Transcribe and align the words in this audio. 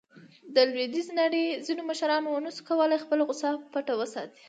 د 0.55 0.55
لویدیځې 0.71 1.13
نړۍ 1.21 1.45
ځینو 1.65 1.81
مشرانو 1.89 2.27
ونه 2.31 2.51
شو 2.55 2.63
کولاې 2.69 2.97
خپله 3.03 3.23
غوصه 3.27 3.49
پټه 3.71 3.93
وساتي. 3.97 4.39